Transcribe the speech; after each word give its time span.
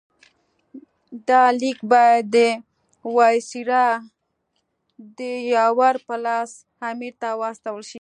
دا 1.27 1.43
لیک 1.59 1.79
باید 1.91 2.23
د 2.35 2.37
وایسرا 3.15 3.87
د 5.17 5.19
یاور 5.55 5.95
په 6.07 6.15
لاس 6.25 6.51
امیر 6.89 7.13
ته 7.21 7.29
واستول 7.41 7.83
شي. 7.89 7.99